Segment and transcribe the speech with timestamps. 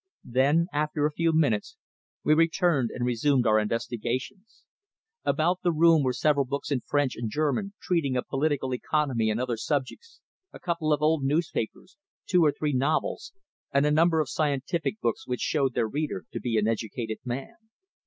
[0.25, 1.77] Then, after a few minutes,
[2.23, 4.63] we returned and resumed our investigations.
[5.23, 9.39] About the room were several books in French and German treating of political economy and
[9.39, 10.19] other subjects,
[10.51, 13.31] a couple of old newspapers, two or three novels,
[13.71, 17.53] and a number of scientific books which showed their reader to be an educated man.